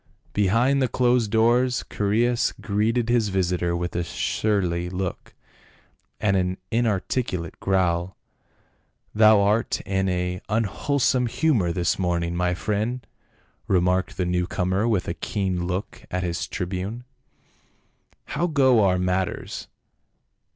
Behind 0.33 0.81
the 0.81 0.87
closed 0.87 1.29
doors 1.29 1.83
Chaereas 1.87 2.53
greeted 2.59 3.07
his 3.07 3.29
visitor 3.29 3.75
with 3.75 3.95
a 3.95 4.03
surly 4.03 4.89
look 4.89 5.35
and 6.19 6.35
an 6.35 6.57
inarticulate 6.71 7.59
growl." 7.59 8.17
Thou 9.13 9.39
art 9.41 9.79
in 9.81 10.09
an 10.09 10.41
unwholesome 10.49 11.27
humor 11.27 11.71
this 11.71 11.99
morning, 11.99 12.35
my 12.35 12.55
friend," 12.55 13.05
remarked 13.67 14.17
the 14.17 14.25
new 14.25 14.47
comer 14.47 14.87
with 14.87 15.07
a 15.07 15.13
keen 15.13 15.67
look 15.67 16.03
at 16.09 16.23
the 16.23 16.47
tribune." 16.49 17.03
How 18.33 18.47
go 18.47 18.83
our 18.83 18.97
matters 18.97 19.67